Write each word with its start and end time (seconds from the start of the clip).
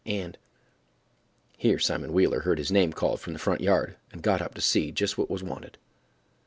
And—— 0.03 0.39
(Here 1.57 1.77
Simon 1.77 2.11
Wheeler 2.11 2.39
heard 2.39 2.57
his 2.57 2.71
name 2.71 2.91
called 2.91 3.19
from 3.21 3.33
the 3.33 3.37
front 3.37 3.61
yard, 3.61 3.97
and 4.11 4.23
got 4.23 4.41
up 4.41 4.55
to 4.55 4.59
see 4.61 4.91
what 5.15 5.29
was 5.29 5.43
wanted.) 5.43 5.77